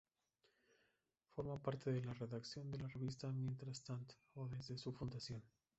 [1.35, 5.43] Forma parte de la redacción de la revista "mientras tant"o desde su fundación.